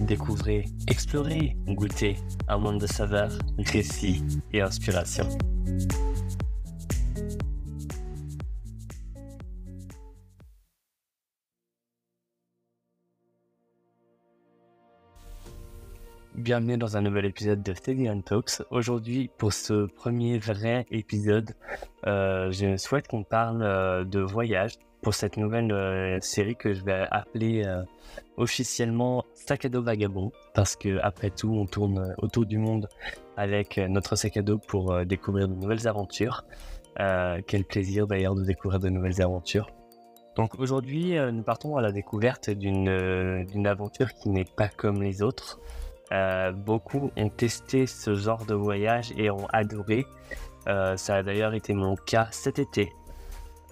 [0.00, 2.16] Découvrez, explorez, goûtez
[2.48, 5.28] un monde de saveurs, récits et inspiration.
[16.34, 18.62] Bienvenue dans un nouvel épisode de Steady Talks.
[18.70, 21.54] Aujourd'hui, pour ce premier vrai épisode,
[22.06, 24.72] euh, je souhaite qu'on parle euh, de voyage
[25.04, 27.64] pour cette nouvelle euh, série que je vais appeler
[28.36, 32.88] officiellement Sac à dos vagabond parce que après tout, on tourne autour du monde
[33.36, 36.44] avec notre sac à dos pour découvrir de nouvelles aventures.
[36.96, 39.70] quel plaisir d'ailleurs de découvrir de nouvelles aventures.
[40.36, 45.60] Donc aujourd'hui, nous partons à la découverte d'une aventure qui n'est pas comme les autres.
[46.12, 50.06] Euh, beaucoup ont testé ce genre de voyage et ont adoré.
[50.68, 52.92] Euh, ça a d'ailleurs été mon cas cet été.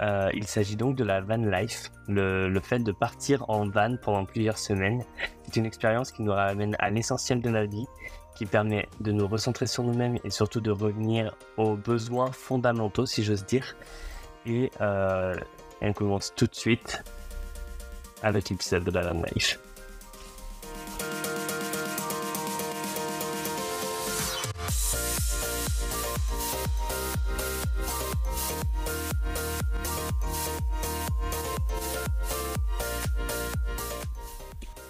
[0.03, 4.25] Euh, il s'agit donc de la van life, le, fait de partir en van pendant
[4.25, 5.05] plusieurs semaines.
[5.45, 7.87] C'est une expérience qui nous ramène à l'essentiel de la vie,
[8.35, 13.23] qui permet de nous recentrer sur nous-mêmes et surtout de revenir aux besoins fondamentaux, si
[13.23, 13.77] j'ose dire.
[14.45, 17.05] Et on commence tout de suite
[18.23, 19.59] avec l'épisode de la van life.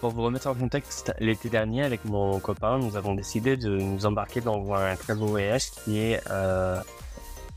[0.02, 4.04] Pour vous remettre en contexte, l'été dernier, avec mon copain, nous avons décidé de nous
[4.04, 6.80] embarquer dans un très beau voyage qui est euh,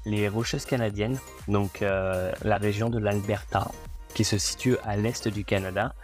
[0.05, 3.71] les Rocheuses canadiennes, donc euh, la région de l'Alberta,
[4.13, 5.95] qui se situe à l'est du Canada.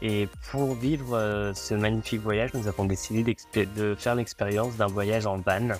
[0.00, 5.26] Et pour vivre euh, ce magnifique voyage, nous avons décidé de faire l'expérience d'un voyage
[5.26, 5.70] en van.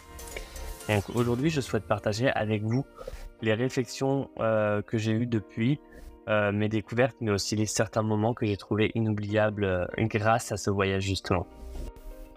[1.15, 2.84] Aujourd'hui, je souhaite partager avec vous
[3.41, 5.78] les réflexions que j'ai eues depuis,
[6.28, 10.56] euh, mes découvertes, mais aussi les certains moments que j'ai trouvés inoubliables euh, grâce à
[10.56, 11.47] ce voyage justement.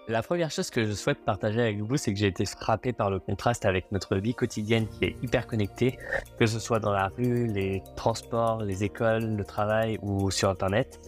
[0.08, 3.10] La première chose que je souhaite partager avec vous, c'est que j'ai été frappé par
[3.10, 5.98] le contraste avec notre vie quotidienne qui est hyper connectée,
[6.40, 11.00] que ce soit dans la rue, les transports, les écoles, le travail ou sur Internet,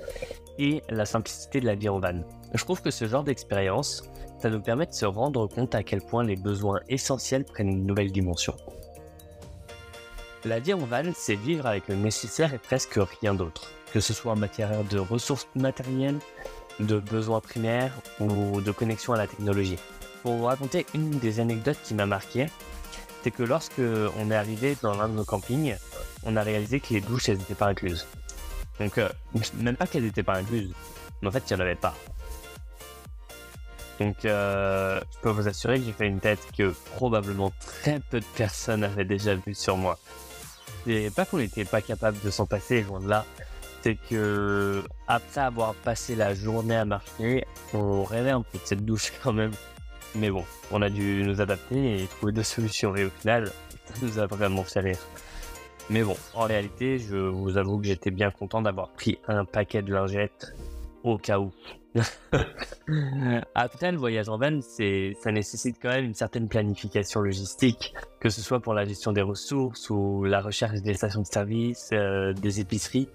[0.60, 2.22] et la simplicité de la vie van.
[2.54, 4.04] Je trouve que ce genre d'expérience,
[4.40, 7.86] ça nous permet de se rendre compte à quel point les besoins essentiels prennent une
[7.86, 8.54] nouvelle dimension.
[10.46, 14.14] La vie en van, c'est vivre avec le nécessaire et presque rien d'autre, que ce
[14.14, 16.20] soit en matière de ressources matérielles,
[16.81, 19.78] de besoins primaires ou de connexion à la technologie.
[20.22, 22.48] Pour vous raconter une des anecdotes qui m'a marqué,
[23.24, 25.78] c'est que lorsque on est arrivé dans l'un de nos campings,
[26.26, 28.06] on a réalisé que les douches, n'étaient pas incluses.
[28.82, 29.08] Donc, euh,
[29.59, 30.74] même pas qu'elles n'étaient pas incluses,
[31.22, 31.96] mais en fait, il n'y en avait pas.
[34.02, 38.20] Donc, euh, je peux vous assurer que j'ai fait une tête que probablement très peu
[38.20, 39.98] de personnes avaient déjà vue sur moi.
[40.86, 43.26] C'est pas qu'on n'était pas capable de s'en passer, loin de là.
[43.82, 48.86] C'est que après avoir passé la journée à marcher, on rêvait un peu de cette
[48.86, 49.52] douche quand même.
[50.16, 52.96] Mais bon, on a dû nous adapter et trouver des solutions.
[52.96, 53.52] Et au final,
[53.86, 54.98] ça nous a vraiment fait.
[55.90, 59.82] Mais bon, en réalité, je vous avoue que j'étais bien content d'avoir pris un paquet
[59.82, 60.56] de lingettes
[61.03, 61.52] au cas où.
[63.56, 68.41] Après, le voyage en van, ça nécessite quand même une certaine planification logistique, que ce
[68.41, 72.59] soit pour la gestion des ressources ou la recherche des stations de service, euh, des
[72.59, 73.09] épiceries.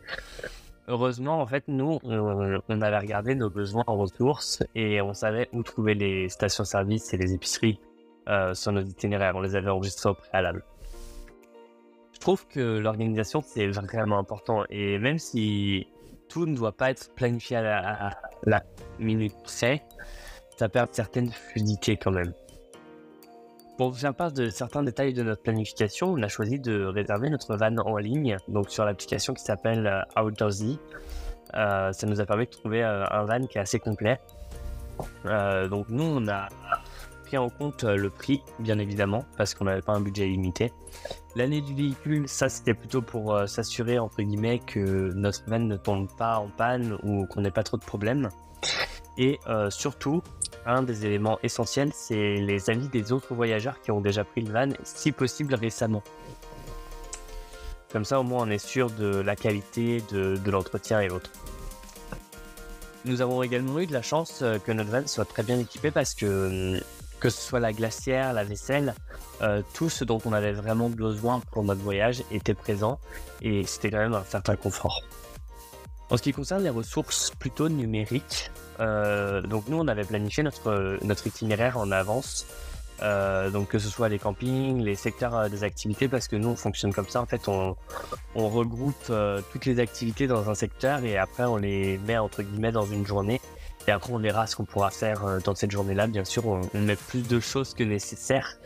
[0.86, 5.62] Heureusement, en fait, nous, on, avait regardé nos besoins en ressources et on savait où
[5.62, 7.78] trouver les stations-service et les épiceries
[8.28, 9.36] euh, sur nos itinéraires.
[9.36, 10.64] On les avait enregistrés au préalable.
[12.14, 14.64] Je trouve que l'organisation, c'est vraiment important.
[14.70, 15.86] Et même si
[16.28, 18.10] tout ne doit pas être planifié à
[18.44, 18.62] la,
[18.98, 19.82] minute près,
[20.56, 22.32] ça perd certaines fluidités quand même.
[23.76, 27.56] Pour faire part de certains détails de notre planification, on a choisi de réserver notre
[27.56, 30.80] van en ligne, donc sur l'application qui s'appelle euh, Outdoorsy.
[31.54, 34.18] Euh, ça nous a permis de trouver euh, un van qui est assez complet.
[35.24, 36.48] donc nous, on a
[37.24, 40.72] pris en compte le prix, bien évidemment, parce qu'on n'avait pas un budget limité.
[41.38, 45.76] L'année du véhicule, ça c'était plutôt pour euh, s'assurer entre guillemets que notre van ne
[45.76, 48.28] tombe pas en panne ou qu'on n'ait pas trop de problèmes.
[49.18, 50.20] Et euh, surtout,
[50.66, 54.52] un des éléments essentiels, c'est les avis des autres voyageurs qui ont déjà pris le
[54.52, 56.02] van, si possible récemment.
[57.92, 61.30] Comme ça, au moins, on est sûr de la qualité de, de l'entretien et autres.
[63.04, 65.92] Nous avons également eu de la chance euh, que notre van soit très bien équipé
[65.92, 66.80] parce que
[67.20, 68.94] que ce soit la glacière, la vaisselle,
[69.42, 72.98] euh, tout ce dont on avait vraiment besoin pour notre voyage était présent
[73.40, 75.00] et c'était quand même un certain confort.
[76.10, 78.50] En ce qui concerne les ressources plutôt numériques,
[78.80, 82.46] euh, donc nous on avait planifié notre, itinéraire en avance,
[83.02, 86.56] euh, donc que ce soit les campings, les secteurs des activités, parce que nous on
[86.56, 87.76] fonctionne comme ça, en fait on,
[88.34, 89.12] on regroupe
[89.52, 93.06] toutes les activités dans un secteur et après on les met entre guillemets dans une
[93.06, 93.40] journée
[93.88, 96.08] Et après, on verra ce qu'on pourra faire euh, dans cette journée-là.
[96.08, 98.58] Bien sûr, on, met plus de choses que nécessaire.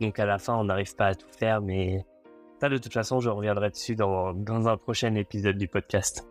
[0.00, 2.04] Donc à la fin, on n'arrive pas à tout faire, mais
[2.60, 6.24] ça, de toute façon, je reviendrai dessus dans, dans un prochain épisode du podcast.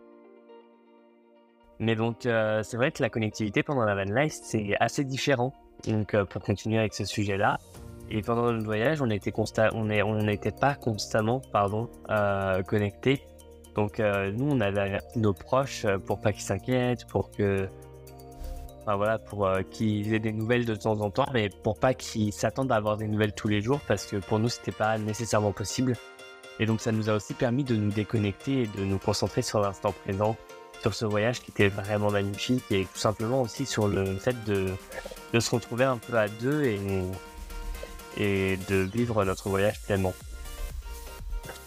[1.80, 5.52] Mais donc, euh, c'est vrai que la connectivité pendant la van life, c'est assez différent.
[5.86, 7.58] Donc, euh, pour continuer avec ce sujet-là,
[8.10, 13.22] et pendant notre voyage, on n'était on pas constamment pardon, euh, connectés.
[13.74, 17.68] Donc nous, on avait nos proches pour pas qu'ils s'inquiètent, pour que,
[18.80, 22.32] enfin voilà, pour qu'ils aient des nouvelles de temps en temps, mais pour pas qu'ils
[22.32, 25.52] s'attendent à avoir des nouvelles tous les jours, parce que pour nous, c'était pas nécessairement
[25.52, 25.96] possible.
[26.58, 29.60] Et donc, ça nous a aussi permis de nous déconnecter et de nous concentrer sur
[29.60, 30.36] l'instant présent,
[30.80, 34.66] sur ce voyage qui était vraiment magnifique et tout simplement aussi sur le fait de,
[35.32, 36.80] de se retrouver un peu à deux et,
[38.16, 40.14] et de vivre notre voyage pleinement.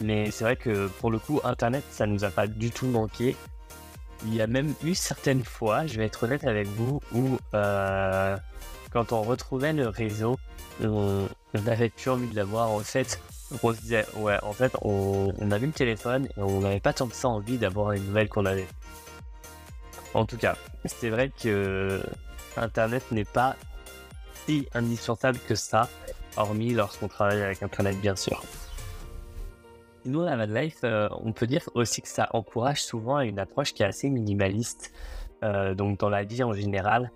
[0.01, 3.35] Mais c'est vrai que pour le coup, Internet, ça nous a pas du tout manqué.
[4.25, 8.37] Il y a même eu certaines fois, je vais être honnête avec vous, où euh,
[8.91, 10.37] quand on retrouvait le réseau,
[10.81, 11.27] on,
[11.67, 12.71] avait plus envie de l'avoir.
[12.71, 13.19] En fait,
[13.61, 16.93] on se disait, ouais, en fait, on, on avait le téléphone et on n'avait pas
[16.93, 18.67] tant que ça envie d'avoir les nouvelles qu'on avait.
[20.13, 20.55] En tout cas,
[20.85, 22.01] c'est vrai que
[22.55, 23.55] Internet n'est pas
[24.45, 25.89] si indispensable que ça,
[26.37, 28.43] hormis lorsqu'on travaille avec Internet, bien sûr.
[30.03, 33.39] Sinon, la van life, euh, on peut dire aussi que ça encourage souvent à une
[33.39, 34.91] approche qui est assez minimaliste,
[35.45, 37.09] euh, donc dans la vie en général,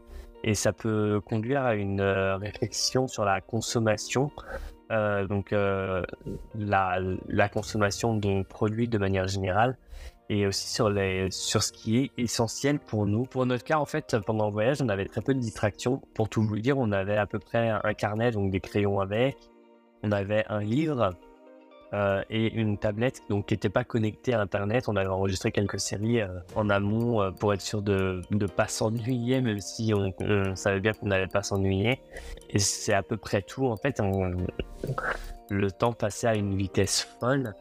[0.46, 4.32] et ça peut conduire à une euh, réflexion sur la consommation,
[4.90, 9.78] donc la, la, consommation de produits de manière générale,
[10.30, 13.24] et aussi sur, les, sur ce qui est essentiel pour nous.
[13.24, 16.02] Pour notre cas, en fait, pendant le voyage, on avait très peu de distractions.
[16.14, 19.36] Pour tout vous dire, on avait à peu près un carnet, donc des crayons avec.
[20.04, 21.18] On avait un livre
[21.94, 24.90] euh, et une tablette, donc qui n'était pas connectée à Internet.
[24.90, 28.68] On avait enregistré quelques séries euh, en amont euh, pour être sûr de ne pas
[28.68, 30.14] s'ennuyer, même si on,
[30.56, 32.02] savait bien qu'on n'allait pas s'ennuyer.
[32.50, 33.68] Et c'est à peu près tout.
[33.68, 34.02] En fait,
[35.50, 37.54] le temps passait à une vitesse folle.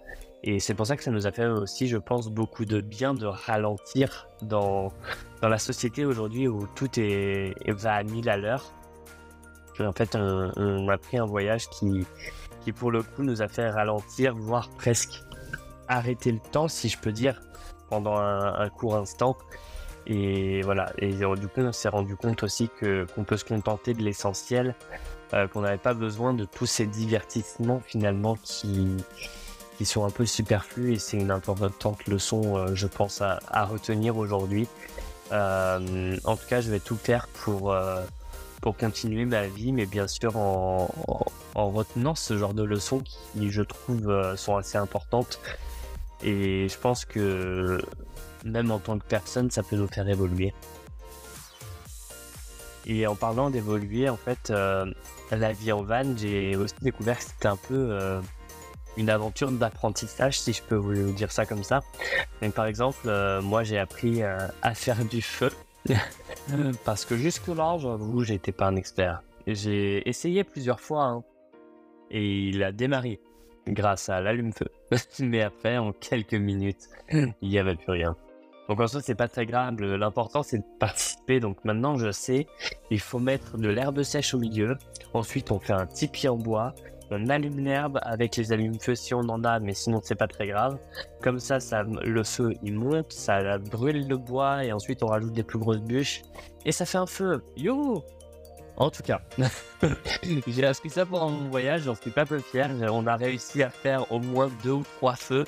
[0.43, 3.15] Et c'est pour ça que ça nous a fait aussi, je pense, beaucoup de bien
[3.15, 4.93] de ralentir dans,
[5.41, 8.73] dans la société aujourd'hui où tout est, va à 1000 à l'heure.
[9.81, 12.07] En fait, on, a pris un voyage qui,
[12.67, 15.23] qui, pour le coup, nous a fait ralentir, voire presque
[15.87, 17.41] arrêter le temps, si je peux dire,
[17.89, 19.37] pendant un, court instant.
[20.09, 23.95] Et voilà, et du coup, on s'est rendu compte aussi que qu'on peut se contenter
[23.95, 24.75] de l'essentiel,
[25.33, 28.97] euh, qu'on n'avait pas besoin de tous ces divertissements finalement qui,
[29.79, 34.17] qui sont un peu superflus et c'est une importante leçon, euh, je pense, à, retenir
[34.17, 34.67] aujourd'hui.
[35.31, 38.03] Euh, en tout cas, je vais tout faire pour, euh,
[38.61, 40.89] pour continuer ma vie, mais bien sûr en,
[41.55, 45.41] en, retenant ce genre de leçons qui, je trouve, sont assez importantes.
[46.23, 47.81] Et je pense que
[48.45, 50.55] même en tant que personne, ça peut nous faire évoluer.
[52.87, 54.53] Et en parlant d'évoluer, en fait,
[55.31, 58.21] la vie en van, j'ai aussi découvert que c'était un peu
[58.97, 61.83] une aventure d'apprentissage, si je peux vous dire ça comme ça.
[62.55, 65.51] Par exemple, euh, moi j'ai appris euh, à faire du feu
[66.85, 69.23] parce que jusque-là, j'avoue, j'étais pas un expert.
[69.47, 71.25] J'ai essayé plusieurs fois hein,
[72.11, 73.21] et il a démarré
[73.67, 74.69] grâce à l'allume-feu.
[75.21, 78.17] Mais après, en quelques minutes, il n'y avait plus rien.
[78.69, 79.81] Donc en soi, c'est pas très grave.
[79.81, 81.39] L'important, c'est de participer.
[81.39, 82.47] Donc maintenant, je sais,
[82.91, 84.77] il faut mettre de l'herbe sèche au milieu.
[85.15, 86.75] Ensuite, on fait un tipi en bois
[87.11, 90.47] on allume l'herbe avec les allumes-feu si on en a, mais sinon c'est pas très
[90.47, 90.79] grave.
[91.23, 95.33] Comme ça, ça, le feu il monte, ça brûle le bois et ensuite on rajoute
[95.33, 96.23] des plus grosses bûches
[96.65, 97.43] et ça fait un feu.
[97.57, 98.05] Yo
[98.77, 99.21] En tout cas,
[100.47, 102.71] j'ai appris ça pendant mon voyage, j'en suis pas peu fier.
[102.91, 105.45] On a réussi à faire au moins deux ou trois feux,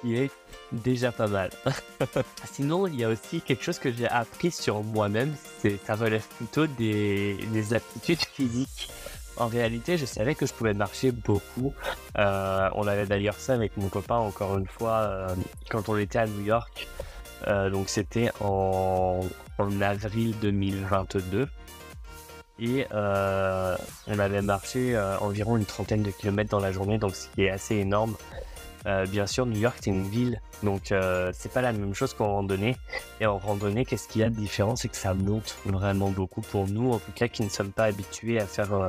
[0.00, 0.30] qui est
[0.72, 1.50] déjà pas mal.
[2.52, 6.26] Sinon, il y a aussi quelque chose que j'ai appris sur moi-même, c'est ça relève
[6.36, 8.90] plutôt des, des aptitudes physiques.
[9.40, 11.72] En réalité, je savais que je pouvais marcher beaucoup.
[12.18, 15.34] Euh, on avait d'ailleurs ça avec mon copain encore une fois euh,
[15.70, 16.86] quand on était à New York.
[17.46, 19.20] Euh, donc c'était en,
[19.80, 21.48] avril 2022.
[22.58, 27.44] Et on avait marché environ une trentaine de kilomètres dans la journée, donc ce qui
[27.44, 28.14] est assez énorme.
[28.84, 30.92] Bien sûr, New York, c'est une ville, donc
[31.32, 32.76] c'est pas la même chose qu'en randonnée.
[33.20, 34.76] Et en randonnée, qu'est-ce qu'il y a de différent?
[34.76, 37.84] C'est que ça monte vraiment beaucoup pour nous, en tout cas, qui ne sommes pas
[37.84, 38.88] habitués à faire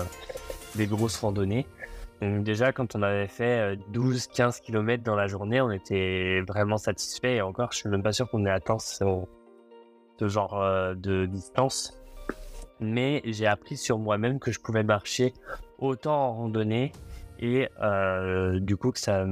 [0.75, 1.65] des grosses randonnées.
[2.21, 6.77] Donc déjà, quand on avait fait 12-15 euh, km dans la journée, on était vraiment
[6.77, 7.37] satisfait.
[7.37, 9.03] Et encore, je suis même pas sûr qu'on ait atteint ce,
[10.21, 11.99] genre euh, de distance.
[12.79, 15.33] Mais j'ai appris sur moi-même que je pouvais marcher
[15.79, 16.91] autant en randonnée
[17.39, 19.25] et euh, du coup que ça,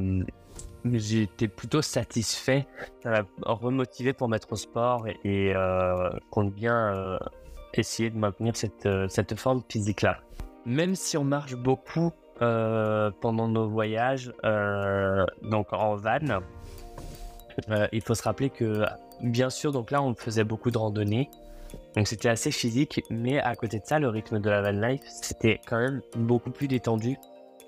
[0.85, 2.67] j'étais plutôt satisfait.
[3.03, 7.19] Ça m'a remotivé pour mettre au sport et, euh, compte bien euh,
[7.73, 10.17] essayer de maintenir cette, euh, cette forme physique-là.
[10.65, 14.31] Même si on marche beaucoup pendant nos voyages,
[15.41, 16.39] donc en van,
[17.91, 18.85] il faut se rappeler que,
[19.21, 21.29] bien sûr, donc là, on faisait beaucoup de randonnées.
[21.97, 25.01] Donc c'était assez physique, mais à côté de ça, le rythme de la van life,
[25.05, 27.17] c'était quand même beaucoup plus détendu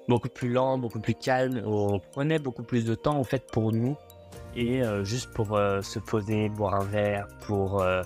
[0.08, 1.62] beaucoup plus lent, beaucoup plus calme.
[1.66, 3.96] On prenait beaucoup plus de temps en fait pour nous
[4.56, 8.04] et euh, juste pour euh, se poser, boire un verre, pour euh,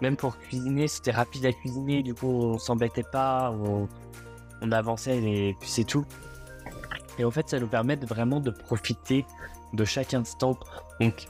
[0.00, 2.02] même pour cuisiner, c'était rapide à cuisiner.
[2.02, 3.88] Du coup, on s'embêtait pas, on,
[4.72, 6.06] avançait et puis c'est tout.
[7.18, 9.26] Et en fait, ça nous permet vraiment de profiter
[9.74, 10.58] de chaque instant.
[11.00, 11.26] Donc,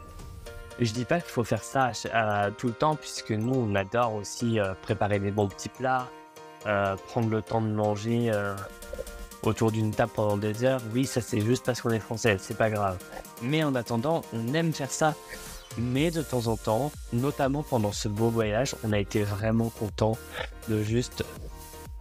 [0.80, 1.90] je dis pas qu'il faut faire ça
[2.56, 6.06] tout le temps, puisque nous, on adore aussi préparer des bons petits plats,
[7.08, 8.30] prendre le temps de manger
[9.46, 12.56] autour d'une table pendant des heures, oui, ça c'est juste parce qu'on est français, c'est
[12.56, 12.98] pas grave.
[13.42, 15.14] Mais en attendant, on aime faire ça.
[15.76, 20.16] Mais de temps en temps, notamment pendant ce beau voyage, on a été vraiment content
[20.68, 21.24] de juste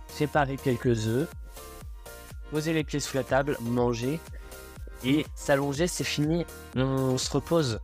[0.10, 1.28] séparer quelques œufs,
[2.52, 4.20] poser les pieds sous la table, manger
[5.04, 6.46] et s'allonger, c'est fini,
[6.76, 7.80] on se repose.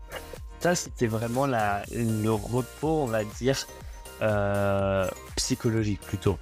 [0.60, 3.66] Ça, c'était vraiment le repos, on va dire,
[4.22, 6.38] euh, psychologique plutôt.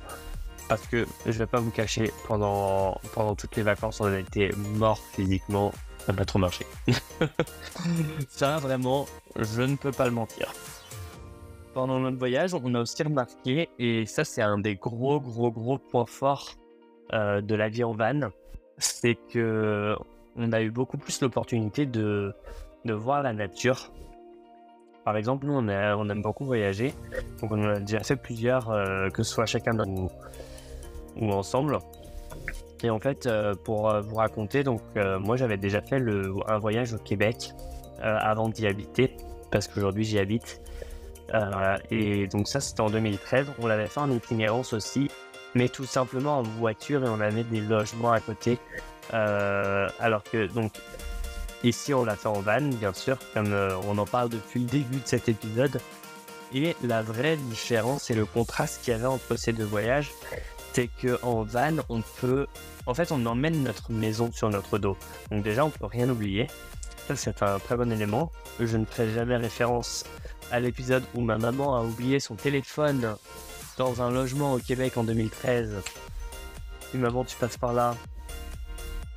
[0.67, 4.51] Parce que je vais pas vous cacher, pendant, pendant toutes les vacances, on a été
[4.75, 5.71] mort physiquement.
[6.00, 6.65] Ça n'a pas trop marché.
[8.29, 9.05] ça, vraiment,
[9.38, 10.51] je ne peux pas le mentir.
[11.74, 15.77] Pendant notre voyage, on a aussi remarqué, et ça, c'est un des gros, gros, gros
[15.77, 16.55] points forts
[17.13, 18.29] euh, de la vie en van,
[18.77, 19.95] c'est que
[20.36, 22.33] on a eu beaucoup plus l'opportunité de,
[22.86, 23.91] de voir la nature.
[25.03, 26.93] Par exemple, nous, on, on aime beaucoup voyager.
[27.41, 30.09] Donc, on a déjà fait plusieurs, euh, que ce soit chacun de nous
[31.19, 31.79] ou ensemble.
[32.83, 36.33] Et en fait, euh, pour euh, vous raconter, donc euh, moi j'avais déjà fait le,
[36.47, 37.51] un voyage au Québec
[38.00, 39.17] avant d'y habiter,
[39.51, 40.62] parce qu'aujourd'hui j'y habite.
[41.89, 43.47] et donc ça c'était en 2013.
[43.59, 45.09] On l'avait fait en itinérance aussi,
[45.55, 48.59] mais tout simplement en voiture et on avait des logements à côté.
[49.12, 50.74] alors que donc
[51.63, 53.51] ici on l'a fait en van, bien sûr, comme
[53.88, 55.81] on en parle depuis le début de cet épisode.
[56.53, 60.12] Et la vraie différence et le contraste qu'il y avait entre ces deux voyages,
[60.77, 62.46] c'est qu'en van, on peut.
[62.86, 64.96] En fait, on emmène notre maison sur notre dos.
[65.31, 66.46] Donc, déjà, on peut rien oublier.
[67.07, 68.31] Ça, c'est un très bon élément.
[68.60, 70.05] Je ne ferai jamais référence
[70.51, 73.15] à l'épisode où ma maman a oublié son téléphone
[73.79, 75.81] dans un logement au Québec en 2013.
[76.93, 77.96] Et maman, tu passes par là.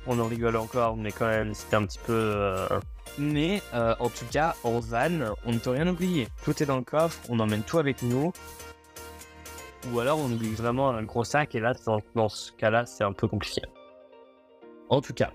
[0.07, 2.13] On en rigole encore, mais quand même, c'était un petit peu.
[2.33, 2.79] Euh,
[3.19, 6.27] mais euh, en tout cas, en van, on ne peut rien oublier.
[6.43, 8.33] Tout est dans le coffre, on emmène tout avec nous.
[9.89, 11.73] Ou alors on oublie vraiment un gros sac et là,
[12.15, 13.61] dans, ce cas-là, c'est un peu compliqué.
[14.89, 15.31] En tout cas,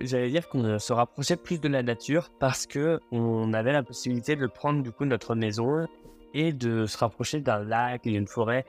[0.00, 4.36] j'allais dire qu'on se rapprochait plus de la nature parce que on avait la possibilité
[4.36, 5.86] de prendre du coup notre maison
[6.32, 8.64] et de se rapprocher d'un lac et d'une forêt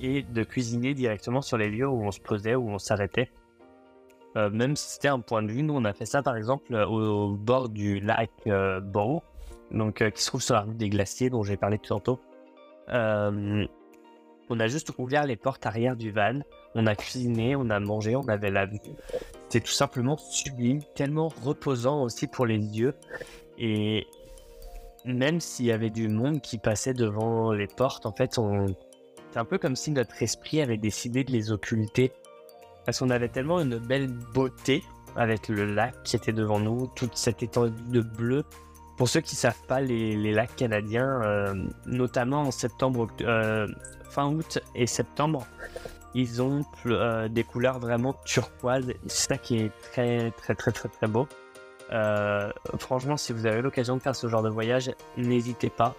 [0.00, 3.30] et de cuisiner directement sur les lieux où on se posait, où on s'arrêtait.
[4.36, 6.74] Euh, même si c'était un point de vue, nous on a fait ça par exemple
[6.74, 8.80] au, bord du lac euh,
[9.70, 12.20] donc euh, qui se trouve sur la route des glaciers dont j'ai parlé tout tantôt.
[12.90, 13.66] Euh,
[14.48, 16.40] on a juste ouvert les portes arrière du van,
[16.74, 18.78] on a cuisiné, on a mangé, on avait la vue.
[19.48, 22.94] C'est tout simplement sublime, tellement reposant aussi pour les yeux.
[23.58, 24.06] Et
[25.04, 28.38] même s'il y avait du monde qui passait devant les portes, en fait,
[29.30, 32.12] c'est un peu comme si notre esprit avait décidé de les occulter.
[32.84, 34.84] Parce qu'on avait tellement une belle beauté
[35.16, 38.44] avec le lac qui était devant nous, toute cette étendue de bleu
[38.96, 41.54] pour ceux qui ne savent pas, les, lacs canadiens, euh,
[41.86, 43.68] notamment en septembre, euh,
[44.08, 45.46] fin août et septembre,
[46.14, 48.92] ils ont euh, des couleurs vraiment turquoises.
[49.06, 51.28] C'est ça qui est très très très très très beau.
[52.78, 55.94] franchement, si vous avez l'occasion de faire ce genre de voyage, n'hésitez pas.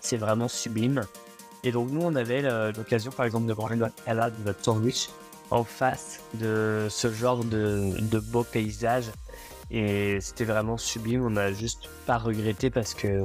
[0.00, 1.02] C'est vraiment sublime.
[1.62, 2.42] Et donc nous, on avait
[2.72, 5.08] l'occasion, par exemple, de manger notre salade, notre sandwich
[5.50, 9.10] en face de ce genre de, de beaux paysages
[9.74, 11.26] et c'était vraiment sublime.
[11.26, 13.24] On n'a juste pas regretté parce que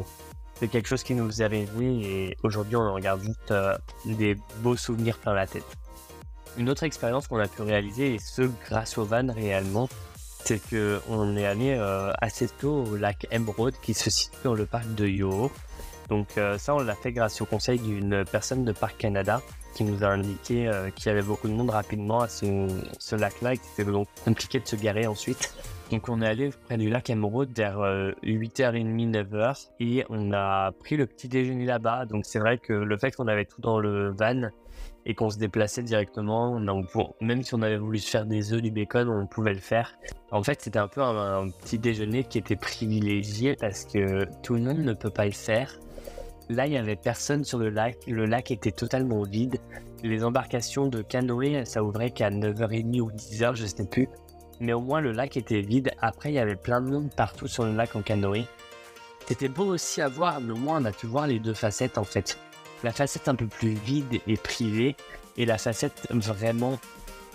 [0.56, 4.36] c'est quelque chose qui nous avait venu et aujourd'hui on en regarde juste euh, des
[4.58, 5.64] beaux souvenirs plein la tête.
[6.58, 9.88] Une autre expérience qu'on a pu réaliser, et ce grâce au van réellement,
[10.44, 14.66] c'est qu'on est allé euh, assez tôt au lac Emerald qui se situe dans le
[14.66, 15.52] parc de Yoho.
[16.10, 19.42] Donc euh, ça on l'a fait grâce au conseil d'une personne de Parc Canada
[19.76, 23.54] qui nous a indiqué qu'il y avait beaucoup de monde rapidement à ce, ce lac-là
[23.54, 25.54] et que c'était donc compliqué de se garer ensuite.
[25.92, 27.80] Donc on est allé près du lac Emeraude vers
[28.24, 32.06] 8h30, 9h et on a pris le petit déjeuner là-bas.
[32.06, 34.50] Donc c'est vrai que le fait qu'on avait tout dans le van
[35.08, 36.60] et qu'on se déplaçait directement,
[37.22, 39.98] même si on avait voulu se faire des œufs, du bacon, on pouvait le faire.
[40.32, 44.62] En fait c'était un peu un, petit déjeuner qui était privilégié parce que tout le
[44.62, 45.80] monde ne peut pas le faire.
[46.52, 47.98] Là, il n'y avait personne sur le lac.
[48.08, 49.58] Le lac était totalement vide.
[50.02, 54.10] Les embarcations de canoë, ça ouvrait qu'à 9h30 ou 10h, je ne sais plus
[54.60, 55.92] mais au moins le lac était vide.
[56.02, 58.46] Après, il y avait plein de monde partout sur le lac en canoë.
[59.28, 62.04] C'était beau aussi à voir, au moins on a pu voir les deux facettes en
[62.04, 62.38] fait.
[62.84, 64.96] La facette un peu plus vide et privée,
[65.38, 66.80] et la facette vraiment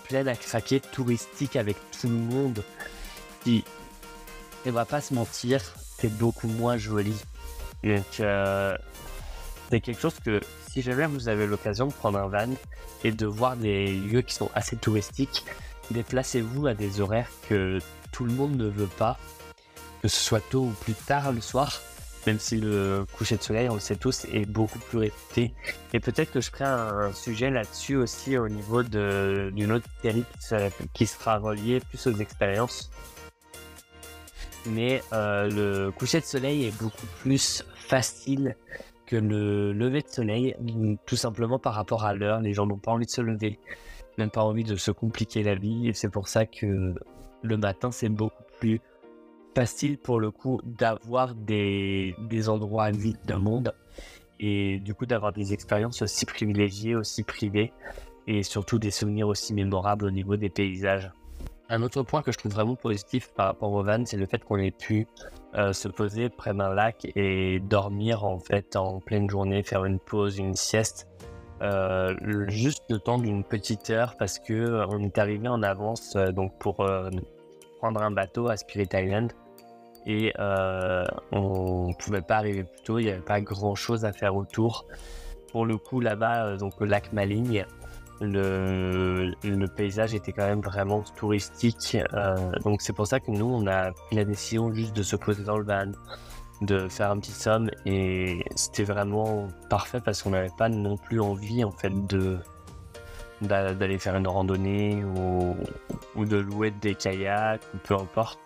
[0.08, 2.62] pleine à craquer, touristique avec tout le monde,
[3.42, 3.64] qui,
[4.66, 5.60] on va pas se mentir,
[5.98, 7.14] c'est beaucoup moins joli.
[7.82, 8.76] Donc, euh,
[9.70, 10.40] c'est quelque chose que
[10.70, 12.52] si jamais vous avez l'occasion de prendre un van
[13.04, 15.44] et de voir des lieux qui sont assez touristiques,
[15.90, 17.78] déplacez-vous à des horaires que
[18.12, 19.18] tout le monde ne veut pas,
[20.02, 21.80] que ce soit tôt ou plus tard le soir,
[22.26, 25.52] même si le coucher de soleil, on le sait tous, est beaucoup plus réputé.
[25.92, 30.24] Et peut-être que je ferai un, sujet là-dessus aussi au niveau d'une autre série
[30.94, 32.90] qui sera reliée plus aux expériences.
[34.66, 38.56] Mais euh, le coucher de soleil est beaucoup plus facile
[39.06, 40.56] que le lever de soleil,
[41.04, 42.40] tout simplement par rapport à l'heure.
[42.40, 43.58] Les gens n'ont pas envie de se lever
[44.18, 45.88] même pas envie de se compliquer la vie.
[45.88, 46.94] Et c'est pour ça que
[47.42, 48.80] le matin, c'est beaucoup plus
[49.54, 53.74] facile pour le coup d'avoir des, des endroits vides d'un monde
[54.40, 57.72] et du coup d'avoir des expériences aussi privilégiées, aussi privées
[58.26, 61.10] et surtout des souvenirs aussi mémorables au niveau des paysages.
[61.68, 64.44] Un autre point que je trouve vraiment positif par rapport au van, c'est le fait
[64.44, 65.06] qu'on ait pu
[65.54, 69.98] euh, se poser près d'un lac et dormir en fait en pleine journée, faire une
[69.98, 71.08] pause, une sieste
[71.64, 72.14] euh,
[72.48, 76.30] juste le temps d'une petite heure parce que euh, on est arrivé en avance euh,
[76.30, 76.86] donc pour
[77.78, 79.32] prendre un bateau à Spirit Island
[80.06, 80.32] et
[81.32, 84.84] on pouvait pas arriver plus tôt, il n'y avait pas grand chose à faire autour.
[85.50, 87.64] Pour le coup là-bas, donc le lac Maligne,
[88.20, 91.96] le, le, paysage était quand même vraiment touristique.
[92.64, 95.42] donc c'est pour ça que nous on a pris la décision juste de se poser
[95.42, 95.92] dans le van,
[96.60, 101.20] de faire un petit somme et c'était vraiment parfait parce qu'on n'avait pas non plus
[101.20, 102.38] envie en fait de
[103.40, 105.56] d'aller faire une randonnée ou,
[106.14, 108.38] ou, de louer des kayaks ou peu importe.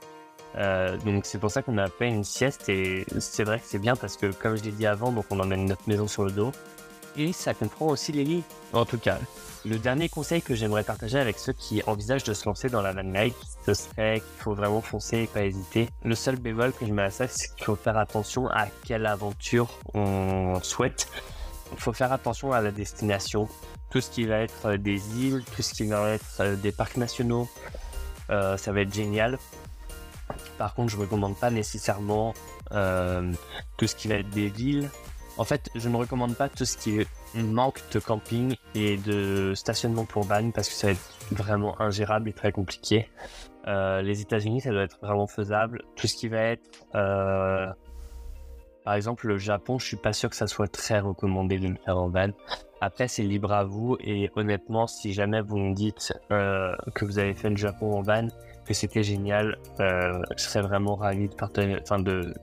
[0.57, 3.79] Euh, donc c'est pour ça qu'on a fait une sieste et c'est vrai que c'est
[3.79, 6.33] bien parce que comme je l'ai dit avant, donc on emmène notre maison sur le
[6.33, 6.53] dos
[7.17, 8.45] et ça comprend aussi les lits.
[8.73, 9.19] En tout cas,
[9.65, 12.93] le dernier conseil que j'aimerais partager avec ceux qui envisagent de se lancer dans la
[12.93, 13.35] van life,
[13.67, 15.89] ce serait qu'il faut vraiment foncer et pas hésiter.
[16.05, 19.07] Le seul bémol que je mets à ça, c'est qu'il faut faire attention à quelle
[19.07, 21.09] aventure on souhaite.
[21.73, 23.49] Il faut faire attention à la destination.
[23.91, 27.49] Tout ce qui va être des îles, tout ce qui va être des parcs nationaux,
[28.31, 29.39] euh, ça va être génial.
[30.59, 32.35] Par contre, je ne recommande pas nécessairement
[32.73, 33.33] euh,
[33.77, 34.91] tout ce qui va être des villes
[35.39, 36.99] en fait, je ne recommande pas tout ce qui
[37.35, 42.29] manque de camping et de stationnement pour van parce que ça va être vraiment ingérable
[42.29, 43.09] et très compliqué.
[43.67, 45.83] Euh, les États-Unis, ça doit être vraiment faisable.
[45.97, 47.67] Tout ce qui va être, euh,
[48.85, 51.77] par exemple, le Japon, je suis pas sûr que ça soit très recommandé de le
[51.85, 52.31] faire en van.
[52.81, 57.19] Après, c'est libre à vous et honnêtement, si jamais vous me dites euh, que vous
[57.19, 58.29] avez fait le Japon en van,
[58.65, 61.79] que c'était génial, je serais vraiment ravi de partager,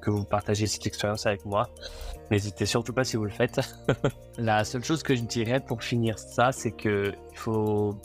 [0.02, 1.70] que vous partagez cette expérience avec moi.
[2.32, 3.62] N'hésitez surtout pas si vous le faites.
[4.38, 7.96] La seule chose que je dirais pour finir ça, c'est que il faut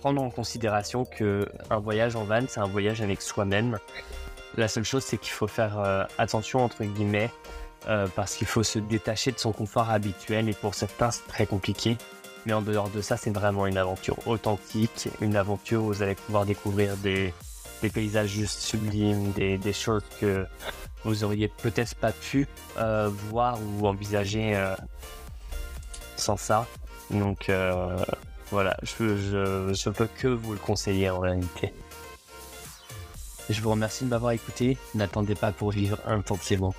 [0.00, 3.78] prendre en considération que un voyage en van, c'est un voyage avec soi-même.
[4.56, 7.30] La seule chose, c'est qu'il faut faire euh, attention entre guillemets
[7.88, 11.46] euh, parce qu'il faut se détacher de son confort habituel et pour certains, c'est très
[11.46, 11.96] compliqué.
[12.46, 16.14] Mais en dehors de ça, c'est vraiment une aventure authentique, une aventure où vous allez
[16.14, 17.32] pouvoir découvrir des,
[17.92, 20.46] paysages juste sublimes, des, des choses que
[21.04, 22.46] vous auriez peut-être pas pu
[22.78, 24.74] euh, voir ou envisager euh,
[26.16, 26.66] sans ça.
[27.10, 27.50] Donc
[28.50, 31.72] voilà, je, je, je, peux que vous le conseiller en réalité.
[33.50, 34.78] Je vous remercie de m'avoir écouté.
[34.94, 36.74] N'attendez pas pour vivre intensément.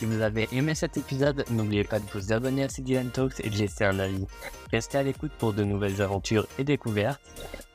[0.00, 3.50] Si vous avez aimé cet épisode, n'oubliez pas de vous abonner à Dylan Talks et
[3.50, 4.26] de laisser un avis.
[4.72, 7.20] Restez à l'écoute pour de nouvelles aventures et découvertes.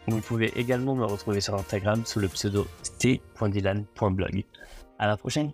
[0.07, 4.43] Vous pouvez également me retrouver sur Instagram sous le pseudo st.dylan.blog.
[4.97, 5.51] À la prochaine